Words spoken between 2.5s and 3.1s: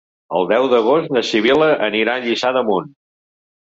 d'Amunt.